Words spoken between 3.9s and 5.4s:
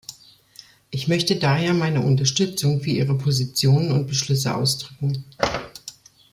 und Beschlüsse ausdrücken.